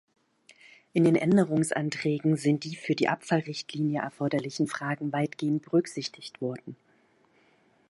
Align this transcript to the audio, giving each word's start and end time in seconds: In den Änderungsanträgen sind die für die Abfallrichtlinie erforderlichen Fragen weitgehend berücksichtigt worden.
In 0.93 1.03
den 1.03 1.15
Änderungsanträgen 1.15 2.35
sind 2.35 2.63
die 2.63 2.75
für 2.75 2.95
die 2.95 3.07
Abfallrichtlinie 3.07 4.01
erforderlichen 4.01 4.65
Fragen 4.65 5.11
weitgehend 5.13 5.61
berücksichtigt 5.61 6.41
worden. 6.41 6.75